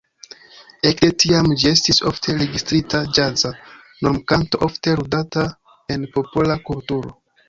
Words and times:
Ekde 0.91 1.07
tiam 1.23 1.49
ĝi 1.63 1.65
estis 1.71 1.99
ofte 2.11 2.33
registrita 2.39 3.01
ĵaza 3.17 3.51
normkanto 4.07 4.61
ofte 4.69 4.95
ludata 5.01 5.45
en 5.97 6.09
popola 6.17 6.57
kulturo. 6.71 7.15